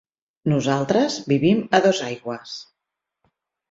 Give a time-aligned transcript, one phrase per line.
[0.53, 2.59] Nosaltres vivim a Dosaigües.